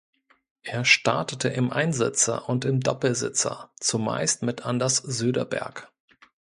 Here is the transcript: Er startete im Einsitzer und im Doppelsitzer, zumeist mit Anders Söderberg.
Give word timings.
Er 0.63 0.83
startete 0.83 1.49
im 1.49 1.69
Einsitzer 1.71 2.49
und 2.49 2.65
im 2.65 2.79
Doppelsitzer, 2.79 3.69
zumeist 3.79 4.41
mit 4.41 4.65
Anders 4.65 4.97
Söderberg. 4.97 5.91